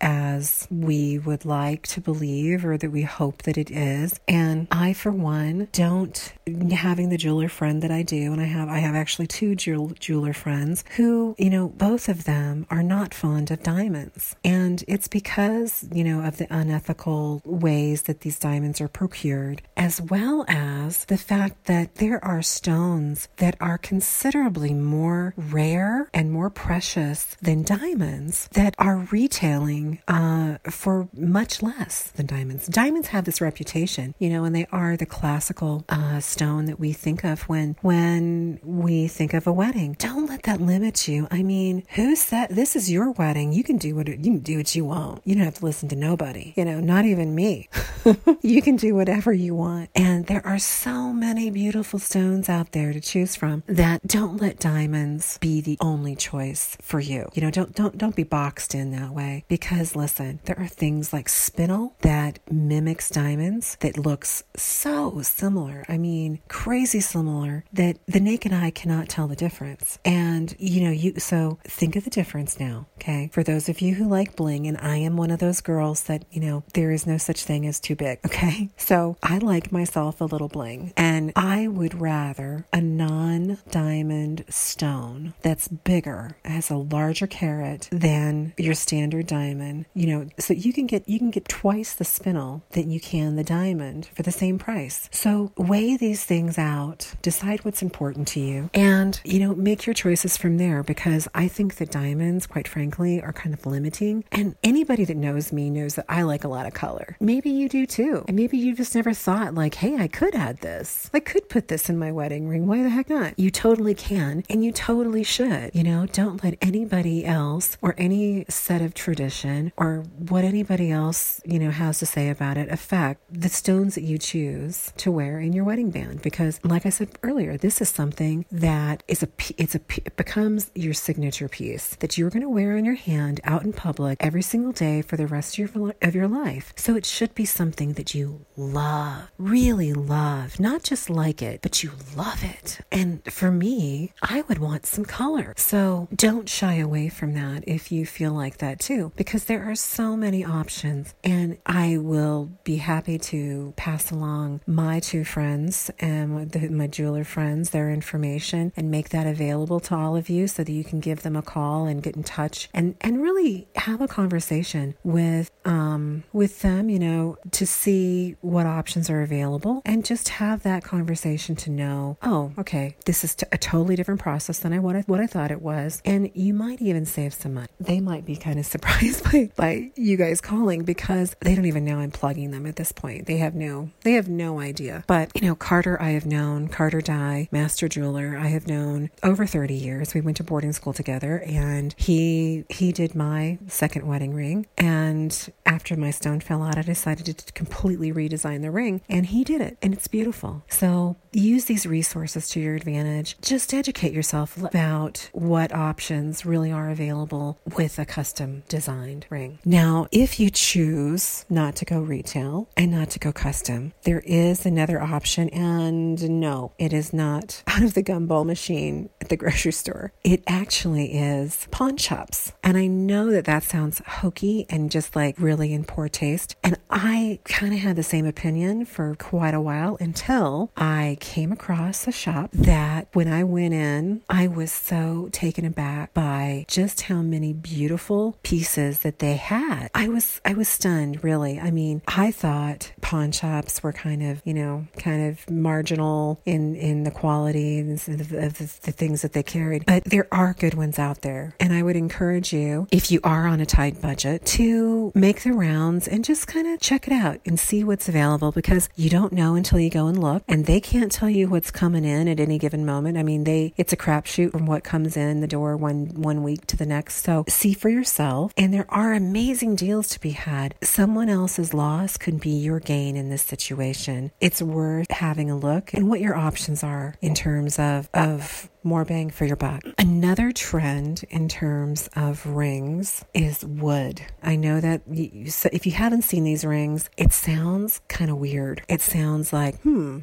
as 0.00 0.66
we 0.70 1.18
would 1.18 1.44
like 1.44 1.86
to 1.88 2.00
believe 2.00 2.64
or 2.64 2.76
that 2.76 2.90
we 2.90 3.02
hope 3.02 3.42
that 3.42 3.58
it 3.58 3.70
is. 3.70 4.18
And 4.28 4.68
I, 4.70 4.92
for 4.92 5.10
one, 5.10 5.68
don't 5.72 6.32
having 6.70 7.08
the 7.08 7.16
jeweler 7.16 7.48
friend 7.48 7.82
that 7.82 7.90
I 7.90 8.02
do, 8.02 8.32
and 8.32 8.40
I 8.40 8.44
have 8.44 8.68
I 8.68 8.78
have 8.78 8.94
actually 8.94 9.26
two 9.26 9.54
jeweler 9.54 10.32
friends 10.32 10.84
who, 10.96 11.34
you 11.38 11.50
know, 11.50 11.68
both 11.68 12.08
of 12.08 12.24
them 12.24 12.66
are 12.70 12.82
not 12.82 13.14
fond 13.14 13.50
of 13.50 13.62
diamonds. 13.62 14.36
And 14.44 14.84
it's 14.88 15.08
because, 15.08 15.86
you 15.92 16.04
know, 16.04 16.22
of 16.22 16.38
the 16.38 16.46
unethical 16.50 17.42
ways 17.44 18.02
that 18.02 18.20
these 18.20 18.38
diamonds 18.38 18.80
are 18.80 18.88
procured, 18.88 19.62
as 19.76 20.00
well 20.00 20.44
as 20.48 21.04
the 21.06 21.18
fact 21.18 21.64
that 21.66 21.96
there 21.96 22.24
are 22.24 22.42
stones 22.42 23.28
that 23.36 23.56
are 23.60 23.78
considerably 23.78 24.74
more 24.74 25.34
rare 25.36 26.08
and 26.14 26.32
more 26.32 26.50
precious 26.50 27.36
than 27.42 27.62
diamonds 27.62 28.48
that 28.52 28.74
are 28.78 28.98
retailing 29.28 30.00
uh, 30.08 30.56
for 30.70 31.06
much 31.12 31.62
less 31.62 32.10
than 32.16 32.24
diamonds. 32.24 32.66
Diamonds 32.66 33.08
have 33.08 33.26
this 33.26 33.42
reputation, 33.42 34.14
you 34.18 34.30
know, 34.30 34.44
and 34.44 34.56
they 34.56 34.66
are 34.72 34.96
the 34.96 35.04
classical 35.04 35.84
uh, 35.90 36.18
stone 36.20 36.64
that 36.64 36.80
we 36.80 36.94
think 36.94 37.24
of 37.24 37.42
when 37.42 37.76
when 37.82 38.58
we 38.62 39.06
think 39.06 39.34
of 39.34 39.46
a 39.46 39.52
wedding. 39.52 39.94
Don't 39.98 40.26
let 40.30 40.44
that 40.44 40.62
limit 40.62 41.06
you. 41.06 41.28
I 41.30 41.42
mean, 41.42 41.84
who 41.90 42.16
said 42.16 42.48
this 42.48 42.74
is 42.74 42.90
your 42.90 43.10
wedding? 43.10 43.52
You 43.52 43.62
can 43.62 43.76
do 43.76 43.94
what 43.94 44.08
you 44.08 44.16
can 44.16 44.38
do 44.38 44.56
what 44.56 44.74
you 44.74 44.86
want. 44.86 45.20
You 45.26 45.34
don't 45.34 45.44
have 45.44 45.58
to 45.58 45.64
listen 45.66 45.90
to 45.90 45.96
nobody. 45.96 46.54
You 46.56 46.64
know, 46.64 46.80
not 46.80 47.04
even 47.04 47.34
me. 47.34 47.68
you 48.40 48.62
can 48.62 48.76
do 48.76 48.94
whatever 48.94 49.30
you 49.30 49.54
want. 49.54 49.90
And 49.94 50.24
there 50.24 50.46
are 50.46 50.58
so 50.58 51.12
many 51.12 51.50
beautiful 51.50 51.98
stones 51.98 52.48
out 52.48 52.72
there 52.72 52.94
to 52.94 53.00
choose 53.00 53.36
from 53.36 53.62
that 53.66 54.06
don't 54.06 54.40
let 54.40 54.58
diamonds 54.58 55.36
be 55.38 55.60
the 55.60 55.76
only 55.82 56.16
choice 56.16 56.78
for 56.80 56.98
you. 56.98 57.28
You 57.34 57.42
know, 57.42 57.50
don't 57.50 57.74
don't 57.74 57.98
don't 57.98 58.16
be 58.16 58.24
boxed 58.24 58.74
in 58.74 58.90
that 58.92 59.10
way 59.10 59.17
because 59.48 59.96
listen, 59.96 60.40
there 60.44 60.58
are 60.58 60.68
things 60.68 61.12
like 61.12 61.28
spinel 61.28 61.92
that 62.00 62.38
mimics 62.50 63.10
diamonds 63.10 63.76
that 63.80 63.98
looks 63.98 64.44
so 64.56 65.20
similar. 65.22 65.84
I 65.88 65.98
mean, 65.98 66.40
crazy 66.48 67.00
similar 67.00 67.64
that 67.72 67.98
the 68.06 68.20
naked 68.20 68.52
eye 68.52 68.70
cannot 68.70 69.08
tell 69.08 69.28
the 69.28 69.36
difference. 69.36 69.98
And 70.04 70.54
you 70.58 70.82
know, 70.84 70.90
you 70.90 71.18
so 71.18 71.58
think 71.64 71.96
of 71.96 72.04
the 72.04 72.10
difference 72.10 72.58
now, 72.60 72.86
okay? 72.98 73.30
For 73.32 73.42
those 73.42 73.68
of 73.68 73.80
you 73.80 73.94
who 73.94 74.08
like 74.08 74.36
bling 74.36 74.66
and 74.66 74.78
I 74.78 74.96
am 74.96 75.16
one 75.16 75.30
of 75.30 75.38
those 75.38 75.60
girls 75.60 76.04
that, 76.04 76.24
you 76.30 76.40
know, 76.40 76.64
there 76.74 76.90
is 76.90 77.06
no 77.06 77.18
such 77.18 77.44
thing 77.44 77.66
as 77.66 77.80
too 77.80 77.96
big, 77.96 78.20
okay? 78.26 78.70
So, 78.76 79.16
I 79.22 79.38
like 79.38 79.72
myself 79.72 80.20
a 80.20 80.24
little 80.24 80.48
bling 80.48 80.92
and 80.96 81.32
I 81.36 81.68
would 81.68 82.00
rather 82.00 82.66
a 82.72 82.80
non-diamond 82.80 84.44
stone 84.48 85.34
that's 85.42 85.68
bigger, 85.68 86.36
has 86.44 86.70
a 86.70 86.76
larger 86.76 87.26
carat 87.26 87.88
than 87.90 88.52
your 88.56 88.74
standard 88.74 89.07
diamond, 89.22 89.86
you 89.94 90.06
know, 90.06 90.28
so 90.38 90.54
you 90.54 90.72
can 90.72 90.86
get 90.86 91.08
you 91.08 91.18
can 91.18 91.30
get 91.30 91.48
twice 91.48 91.94
the 91.94 92.04
spinel 92.04 92.62
than 92.70 92.90
you 92.90 93.00
can 93.00 93.36
the 93.36 93.44
diamond 93.44 94.06
for 94.14 94.22
the 94.22 94.32
same 94.32 94.58
price. 94.58 95.08
So 95.12 95.52
weigh 95.56 95.96
these 95.96 96.24
things 96.24 96.58
out, 96.58 97.14
decide 97.22 97.64
what's 97.64 97.82
important 97.82 98.28
to 98.28 98.40
you, 98.40 98.70
and 98.74 99.20
you 99.24 99.40
know, 99.40 99.54
make 99.54 99.86
your 99.86 99.94
choices 99.94 100.36
from 100.36 100.58
there 100.58 100.82
because 100.82 101.28
I 101.34 101.48
think 101.48 101.76
that 101.76 101.90
diamonds, 101.90 102.46
quite 102.46 102.68
frankly, 102.68 103.22
are 103.22 103.32
kind 103.32 103.54
of 103.54 103.66
limiting. 103.66 104.24
And 104.32 104.56
anybody 104.62 105.04
that 105.04 105.16
knows 105.16 105.52
me 105.52 105.70
knows 105.70 105.94
that 105.94 106.06
I 106.08 106.22
like 106.22 106.44
a 106.44 106.48
lot 106.48 106.66
of 106.66 106.74
color. 106.74 107.16
Maybe 107.20 107.50
you 107.50 107.68
do 107.68 107.86
too. 107.86 108.24
And 108.28 108.36
maybe 108.36 108.58
you 108.58 108.74
just 108.74 108.94
never 108.94 109.12
thought 109.12 109.54
like, 109.54 109.74
hey, 109.76 109.96
I 109.96 110.08
could 110.08 110.34
add 110.34 110.58
this. 110.58 111.10
I 111.12 111.20
could 111.20 111.48
put 111.48 111.68
this 111.68 111.88
in 111.88 111.98
my 111.98 112.12
wedding 112.12 112.48
ring. 112.48 112.66
Why 112.66 112.82
the 112.82 112.90
heck 112.90 113.10
not? 113.10 113.38
You 113.38 113.50
totally 113.50 113.94
can 113.94 114.44
and 114.48 114.64
you 114.64 114.72
totally 114.72 115.24
should. 115.24 115.74
You 115.74 115.84
know, 115.84 116.06
don't 116.06 116.42
let 116.42 116.58
anybody 116.60 117.24
else 117.24 117.76
or 117.82 117.94
any 117.98 118.44
set 118.48 118.82
of 118.82 118.94
tradition 118.98 119.72
or 119.76 120.04
what 120.16 120.44
anybody 120.44 120.90
else, 120.90 121.40
you 121.44 121.58
know, 121.58 121.70
has 121.70 121.98
to 122.00 122.06
say 122.06 122.28
about 122.28 122.58
it 122.58 122.68
affect 122.70 123.22
the 123.32 123.48
stones 123.48 123.94
that 123.94 124.02
you 124.02 124.18
choose 124.18 124.92
to 124.98 125.10
wear 125.10 125.40
in 125.40 125.52
your 125.52 125.64
wedding 125.64 125.90
band. 125.90 126.20
Because, 126.22 126.60
like 126.64 126.84
I 126.84 126.90
said 126.90 127.10
earlier, 127.22 127.56
this 127.56 127.80
is 127.80 127.88
something 127.88 128.44
that 128.50 129.02
is 129.08 129.22
a, 129.22 129.28
it's 129.56 129.74
a, 129.74 129.80
it 130.04 130.16
becomes 130.16 130.70
your 130.74 130.94
signature 130.94 131.48
piece 131.48 131.96
that 131.96 132.18
you're 132.18 132.30
going 132.30 132.42
to 132.42 132.48
wear 132.48 132.76
on 132.76 132.84
your 132.84 132.96
hand 132.96 133.40
out 133.44 133.62
in 133.64 133.72
public 133.72 134.18
every 134.20 134.42
single 134.42 134.72
day 134.72 135.00
for 135.02 135.16
the 135.16 135.26
rest 135.26 135.58
of 135.58 135.74
your, 135.74 135.94
of 136.02 136.14
your 136.14 136.28
life. 136.28 136.72
So 136.76 136.96
it 136.96 137.06
should 137.06 137.34
be 137.34 137.44
something 137.44 137.94
that 137.94 138.14
you 138.14 138.44
love, 138.56 139.30
really 139.38 139.92
love, 139.92 140.58
not 140.60 140.82
just 140.82 141.08
like 141.08 141.40
it, 141.40 141.62
but 141.62 141.82
you 141.82 141.92
love 142.16 142.42
it. 142.42 142.80
And 142.90 143.22
for 143.32 143.50
me, 143.50 144.12
I 144.22 144.42
would 144.48 144.58
want 144.58 144.86
some 144.86 145.04
color. 145.04 145.54
So 145.56 146.08
don't 146.14 146.48
shy 146.48 146.74
away 146.74 147.08
from 147.08 147.34
that 147.34 147.64
if 147.66 147.92
you 147.92 148.04
feel 148.06 148.32
like 148.32 148.58
that 148.58 148.80
too, 148.88 149.12
because 149.16 149.44
there 149.44 149.70
are 149.70 149.74
so 149.74 150.16
many 150.16 150.42
options. 150.42 151.14
And 151.22 151.58
I 151.66 151.98
will 151.98 152.50
be 152.64 152.76
happy 152.76 153.18
to 153.18 153.74
pass 153.76 154.10
along 154.10 154.62
my 154.66 154.98
two 154.98 155.24
friends 155.24 155.90
and 155.98 156.50
the, 156.50 156.70
my 156.70 156.86
jeweler 156.86 157.24
friends 157.24 157.68
their 157.68 157.90
information 157.90 158.72
and 158.78 158.90
make 158.90 159.10
that 159.10 159.26
available 159.26 159.78
to 159.80 159.94
all 159.94 160.16
of 160.16 160.30
you 160.30 160.48
so 160.48 160.64
that 160.64 160.72
you 160.72 160.84
can 160.84 161.00
give 161.00 161.22
them 161.22 161.36
a 161.36 161.42
call 161.42 161.84
and 161.84 162.02
get 162.02 162.16
in 162.16 162.22
touch 162.22 162.70
and, 162.72 162.94
and 163.02 163.20
really 163.20 163.68
have 163.76 164.00
a 164.00 164.08
conversation 164.08 164.94
with 165.04 165.50
um, 165.66 166.24
with 166.32 166.62
them, 166.62 166.88
you 166.88 166.98
know, 166.98 167.36
to 167.50 167.66
see 167.66 168.36
what 168.40 168.64
options 168.64 169.10
are 169.10 169.20
available 169.20 169.82
and 169.84 170.02
just 170.02 170.30
have 170.30 170.62
that 170.62 170.82
conversation 170.82 171.54
to 171.56 171.70
know, 171.70 172.16
oh, 172.22 172.52
okay, 172.56 172.96
this 173.04 173.22
is 173.22 173.34
t- 173.34 173.46
a 173.52 173.58
totally 173.58 173.96
different 173.96 174.20
process 174.20 174.60
than 174.60 174.72
I 174.72 174.78
what 174.78 174.96
I, 174.96 175.00
what 175.00 175.20
I 175.20 175.26
thought 175.26 175.50
it 175.50 175.60
was, 175.60 176.00
and 176.06 176.30
you 176.32 176.54
might 176.54 176.80
even 176.80 177.04
save 177.04 177.34
some 177.34 177.52
money. 177.52 177.68
They 177.78 178.00
might 178.00 178.24
be 178.24 178.34
kind 178.34 178.58
of 178.58 178.64
surprised 178.64 178.77
by 179.24 179.50
by 179.56 179.90
you 179.96 180.16
guys 180.16 180.40
calling 180.40 180.84
because 180.84 181.34
they 181.40 181.54
don't 181.54 181.66
even 181.66 181.84
know 181.84 181.98
I'm 181.98 182.10
plugging 182.10 182.50
them 182.50 182.66
at 182.66 182.76
this 182.76 182.92
point. 182.92 183.26
They 183.26 183.38
have 183.38 183.54
no 183.54 183.90
they 184.02 184.12
have 184.12 184.28
no 184.28 184.60
idea. 184.60 185.04
But 185.06 185.30
you 185.34 185.46
know, 185.46 185.54
Carter, 185.54 186.00
I 186.00 186.10
have 186.10 186.26
known 186.26 186.68
Carter 186.68 187.00
Dye, 187.00 187.48
master 187.50 187.88
jeweler. 187.88 188.36
I 188.36 188.48
have 188.48 188.66
known 188.66 189.10
over 189.22 189.46
30 189.46 189.74
years. 189.74 190.14
We 190.14 190.20
went 190.20 190.36
to 190.38 190.44
boarding 190.44 190.72
school 190.72 190.92
together, 190.92 191.42
and 191.46 191.94
he 191.96 192.64
he 192.68 192.92
did 192.92 193.14
my 193.14 193.58
second 193.66 194.06
wedding 194.06 194.34
ring. 194.34 194.66
And 194.76 195.52
after 195.66 195.96
my 195.96 196.10
stone 196.10 196.40
fell 196.40 196.62
out, 196.62 196.78
I 196.78 196.82
decided 196.82 197.38
to 197.38 197.52
completely 197.52 198.12
redesign 198.12 198.62
the 198.62 198.70
ring, 198.70 199.02
and 199.08 199.26
he 199.26 199.44
did 199.44 199.60
it, 199.60 199.78
and 199.82 199.92
it's 199.92 200.08
beautiful. 200.08 200.64
So 200.68 201.16
use 201.32 201.66
these 201.66 201.86
resources 201.86 202.48
to 202.50 202.60
your 202.60 202.74
advantage. 202.74 203.36
Just 203.40 203.74
educate 203.74 204.12
yourself 204.12 204.56
about 204.62 205.28
what 205.32 205.72
options 205.72 206.46
really 206.46 206.72
are 206.72 206.90
available 206.90 207.58
with 207.76 207.98
a 207.98 208.04
custom 208.04 208.62
designed 208.68 209.26
ring. 209.30 209.58
Now, 209.64 210.06
if 210.12 210.38
you 210.38 210.50
choose 210.50 211.44
not 211.48 211.74
to 211.76 211.84
go 211.84 212.00
retail 212.00 212.68
and 212.76 212.92
not 212.92 213.10
to 213.10 213.18
go 213.18 213.32
custom, 213.32 213.92
there 214.04 214.22
is 214.24 214.64
another 214.64 215.00
option. 215.00 215.48
And 215.48 216.40
no, 216.40 216.72
it 216.78 216.92
is 216.92 217.12
not 217.12 217.62
out 217.66 217.82
of 217.82 217.94
the 217.94 218.02
gumball 218.02 218.44
machine 218.44 219.10
at 219.20 219.28
the 219.28 219.36
grocery 219.36 219.72
store. 219.72 220.12
It 220.22 220.42
actually 220.46 221.18
is 221.18 221.66
pawn 221.70 221.96
shops. 221.96 222.52
And 222.62 222.76
I 222.76 222.86
know 222.86 223.30
that 223.30 223.46
that 223.46 223.64
sounds 223.64 224.02
hokey 224.06 224.66
and 224.68 224.90
just 224.90 225.16
like 225.16 225.36
really 225.38 225.72
in 225.72 225.84
poor 225.84 226.08
taste. 226.08 226.56
And 226.62 226.78
I 226.90 227.40
kind 227.44 227.72
of 227.72 227.80
had 227.80 227.96
the 227.96 228.02
same 228.02 228.26
opinion 228.26 228.84
for 228.84 229.14
quite 229.16 229.54
a 229.54 229.60
while 229.60 229.96
until 230.00 230.70
I 230.76 231.16
came 231.20 231.52
across 231.52 232.06
a 232.06 232.12
shop 232.12 232.50
that 232.52 233.08
when 233.12 233.28
I 233.28 233.44
went 233.44 233.74
in, 233.74 234.22
I 234.28 234.46
was 234.46 234.70
so 234.70 235.28
taken 235.32 235.64
aback 235.64 236.12
by 236.14 236.66
just 236.68 237.02
how 237.02 237.22
many 237.22 237.52
beautiful 237.52 238.36
pieces 238.42 238.57
that 238.64 239.18
they 239.18 239.36
had. 239.36 239.90
I 239.94 240.08
was 240.08 240.40
I 240.44 240.54
was 240.54 240.68
stunned, 240.68 241.22
really. 241.24 241.58
I 241.60 241.70
mean, 241.70 242.02
I 242.06 242.30
thought 242.30 242.92
pawn 243.00 243.32
shops 243.32 243.82
were 243.82 243.92
kind 243.92 244.22
of, 244.22 244.42
you 244.44 244.54
know, 244.54 244.86
kind 244.96 245.28
of 245.28 245.48
marginal 245.50 246.40
in 246.44 246.74
in 246.76 247.04
the 247.04 247.10
quality 247.10 247.80
of 247.80 248.04
the, 248.06 248.46
of 248.46 248.58
the, 248.58 248.64
the 248.82 248.92
things 248.92 249.22
that 249.22 249.32
they 249.32 249.42
carried, 249.42 249.86
but 249.86 250.04
there 250.04 250.28
are 250.32 250.54
good 250.54 250.74
ones 250.74 250.98
out 250.98 251.22
there, 251.22 251.54
and 251.60 251.72
I 251.72 251.82
would 251.82 251.96
encourage 251.96 252.52
you 252.52 252.86
if 252.90 253.10
you 253.10 253.20
are 253.24 253.46
on 253.46 253.60
a 253.60 253.66
tight 253.66 254.00
budget 254.00 254.44
to 254.46 255.12
make 255.14 255.42
the 255.42 255.52
rounds 255.52 256.08
and 256.08 256.24
just 256.24 256.46
kind 256.46 256.66
of 256.66 256.80
check 256.80 257.06
it 257.06 257.12
out 257.12 257.40
and 257.46 257.58
see 257.58 257.84
what's 257.84 258.08
available 258.08 258.52
because 258.52 258.88
you 258.96 259.10
don't 259.10 259.32
know 259.32 259.54
until 259.54 259.78
you 259.78 259.90
go 259.90 260.06
and 260.06 260.20
look, 260.20 260.42
and 260.48 260.66
they 260.66 260.80
can't 260.80 261.12
tell 261.12 261.30
you 261.30 261.48
what's 261.48 261.70
coming 261.70 262.04
in 262.04 262.28
at 262.28 262.40
any 262.40 262.58
given 262.58 262.84
moment. 262.86 263.18
I 263.18 263.22
mean, 263.22 263.44
they 263.44 263.74
it's 263.76 263.92
a 263.92 263.96
crapshoot 263.96 264.52
from 264.52 264.66
what 264.66 264.84
comes 264.84 265.16
in 265.16 265.40
the 265.40 265.46
door 265.46 265.76
one 265.76 266.06
one 266.14 266.42
week 266.42 266.66
to 266.68 266.76
the 266.76 266.86
next. 266.86 267.24
So 267.24 267.44
see 267.48 267.74
for 267.74 267.88
yourself, 267.88 268.37
and 268.56 268.72
there 268.72 268.86
are 268.88 269.12
amazing 269.12 269.76
deals 269.76 270.08
to 270.08 270.20
be 270.20 270.30
had. 270.30 270.74
Someone 270.82 271.28
else's 271.28 271.74
loss 271.74 272.16
could 272.16 272.40
be 272.40 272.50
your 272.50 272.80
gain 272.80 273.16
in 273.16 273.30
this 273.30 273.42
situation. 273.42 274.30
It's 274.40 274.62
worth 274.62 275.10
having 275.10 275.50
a 275.50 275.56
look 275.56 275.92
and 275.94 276.08
what 276.08 276.20
your 276.20 276.36
options 276.36 276.82
are 276.82 277.14
in 277.20 277.34
terms 277.34 277.78
of 277.78 278.08
of 278.14 278.70
more 278.82 279.04
bang 279.04 279.30
for 279.30 279.44
your 279.44 279.56
buck. 279.56 279.82
Another 279.98 280.52
trend 280.52 281.24
in 281.30 281.48
terms 281.48 282.08
of 282.14 282.46
rings 282.46 283.24
is 283.34 283.64
wood. 283.64 284.22
I 284.42 284.56
know 284.56 284.80
that 284.80 285.02
you, 285.10 285.50
so 285.50 285.68
if 285.72 285.86
you 285.86 285.92
haven't 285.92 286.22
seen 286.22 286.44
these 286.44 286.64
rings, 286.64 287.10
it 287.16 287.32
sounds 287.32 288.00
kind 288.08 288.30
of 288.30 288.38
weird. 288.38 288.82
It 288.88 289.00
sounds 289.00 289.52
like, 289.52 289.80
hmm, 289.82 290.20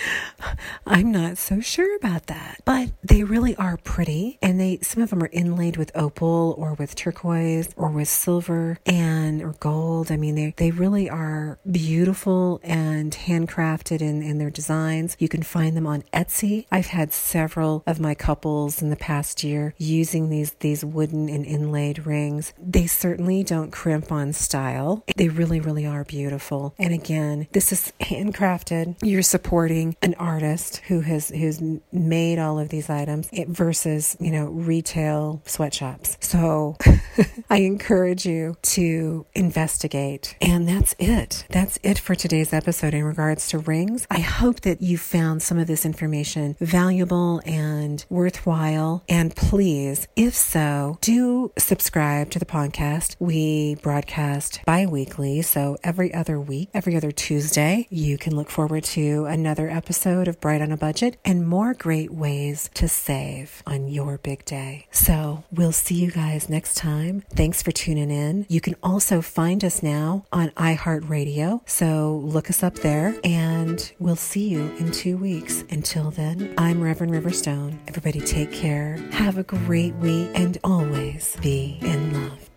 I'm 0.86 1.10
not 1.12 1.38
so 1.38 1.60
sure 1.60 1.96
about 1.96 2.26
that. 2.26 2.62
But 2.64 2.90
they 3.02 3.24
really 3.24 3.56
are 3.56 3.76
pretty 3.76 4.38
and 4.42 4.60
they 4.60 4.78
some 4.82 5.02
of 5.02 5.10
them 5.10 5.22
are 5.22 5.30
inlaid 5.32 5.76
with 5.76 5.90
opal 5.94 6.54
or 6.58 6.74
with 6.74 6.94
turquoise 6.94 7.68
or 7.76 7.90
with 7.90 8.08
silver 8.08 8.78
and 8.86 9.42
or 9.42 9.54
gold. 9.60 10.10
I 10.10 10.16
mean 10.16 10.34
they 10.34 10.54
they 10.56 10.70
really 10.70 11.08
are 11.08 11.58
beautiful 11.70 12.60
and 12.62 13.12
handcrafted 13.12 14.00
in, 14.00 14.22
in 14.22 14.38
their 14.38 14.50
designs. 14.50 15.16
You 15.18 15.28
can 15.28 15.42
find 15.42 15.76
them 15.76 15.86
on 15.86 16.02
Etsy. 16.12 16.66
I've 16.70 16.86
had 16.86 17.12
several 17.12 17.79
of 17.86 18.00
my 18.00 18.14
couples 18.14 18.82
in 18.82 18.90
the 18.90 18.96
past 18.96 19.44
year 19.44 19.74
using 19.78 20.30
these 20.30 20.52
these 20.60 20.84
wooden 20.84 21.28
and 21.28 21.44
inlaid 21.44 22.06
rings. 22.06 22.52
They 22.58 22.86
certainly 22.86 23.42
don't 23.42 23.70
crimp 23.70 24.12
on 24.12 24.32
style. 24.32 25.04
They 25.16 25.28
really 25.28 25.60
really 25.60 25.86
are 25.86 26.04
beautiful. 26.04 26.74
And 26.78 26.92
again, 26.92 27.48
this 27.52 27.72
is 27.72 27.92
handcrafted. 28.00 28.96
You're 29.02 29.22
supporting 29.22 29.96
an 30.02 30.14
artist 30.14 30.78
who 30.88 31.00
has 31.00 31.28
who's 31.28 31.60
made 31.92 32.38
all 32.38 32.58
of 32.58 32.68
these 32.68 32.90
items 32.90 33.28
versus, 33.48 34.16
you 34.20 34.30
know, 34.30 34.46
retail 34.46 35.42
sweatshops. 35.46 36.16
So 36.20 36.76
I 37.50 37.58
encourage 37.58 38.26
you 38.26 38.56
to 38.62 39.26
investigate. 39.34 40.36
And 40.40 40.68
that's 40.68 40.94
it. 40.98 41.44
That's 41.50 41.78
it 41.82 41.98
for 41.98 42.14
today's 42.14 42.52
episode 42.52 42.94
in 42.94 43.04
regards 43.04 43.48
to 43.48 43.58
rings. 43.58 44.06
I 44.10 44.20
hope 44.20 44.60
that 44.60 44.82
you 44.82 44.98
found 44.98 45.42
some 45.42 45.58
of 45.58 45.66
this 45.66 45.84
information 45.84 46.56
valuable 46.60 47.40
and 47.44 47.69
worthwhile. 48.08 49.04
And 49.08 49.34
please, 49.34 50.08
if 50.16 50.34
so, 50.34 50.98
do 51.00 51.52
subscribe 51.58 52.30
to 52.30 52.38
the 52.38 52.44
podcast. 52.44 53.16
We 53.18 53.76
broadcast 53.76 54.60
bi 54.66 54.86
weekly. 54.86 55.42
So 55.42 55.76
every 55.82 56.12
other 56.12 56.40
week, 56.40 56.70
every 56.74 56.96
other 56.96 57.12
Tuesday, 57.12 57.86
you 57.90 58.18
can 58.18 58.34
look 58.34 58.50
forward 58.50 58.84
to 58.84 59.26
another 59.26 59.68
episode 59.70 60.28
of 60.28 60.40
Bride 60.40 60.62
on 60.62 60.72
a 60.72 60.76
Budget 60.76 61.16
and 61.24 61.46
more 61.46 61.74
great 61.74 62.12
ways 62.12 62.70
to 62.74 62.88
save 62.88 63.62
on 63.66 63.88
your 63.88 64.18
big 64.18 64.44
day. 64.44 64.86
So 64.90 65.44
we'll 65.50 65.72
see 65.72 65.96
you 65.96 66.10
guys 66.10 66.48
next 66.48 66.76
time. 66.76 67.22
Thanks 67.34 67.62
for 67.62 67.72
tuning 67.72 68.10
in. 68.10 68.46
You 68.48 68.60
can 68.60 68.76
also 68.82 69.20
find 69.20 69.64
us 69.64 69.82
now 69.82 70.24
on 70.32 70.50
iHeartRadio. 70.50 71.68
So 71.68 72.16
look 72.24 72.50
us 72.50 72.62
up 72.62 72.74
there 72.76 73.14
and 73.24 73.92
we'll 73.98 74.16
see 74.16 74.48
you 74.48 74.62
in 74.78 74.90
two 74.90 75.16
weeks. 75.16 75.64
Until 75.70 76.10
then, 76.10 76.54
I'm 76.58 76.82
Reverend 76.82 77.12
River 77.12 77.30
Stone. 77.30 77.59
Everybody 77.88 78.20
take 78.20 78.52
care. 78.52 78.96
Have 79.12 79.38
a 79.38 79.42
great 79.42 79.94
week 79.96 80.30
and 80.34 80.56
always 80.64 81.36
be 81.40 81.78
in 81.82 82.12
love. 82.12 82.50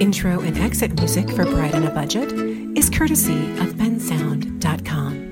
Intro 0.00 0.40
and 0.40 0.56
exit 0.58 0.94
music 0.94 1.28
for 1.30 1.44
Bride 1.44 1.74
on 1.74 1.84
a 1.84 1.90
Budget 1.90 2.32
is 2.76 2.88
courtesy 2.88 3.50
of 3.58 3.74
bensound.com. 3.74 5.27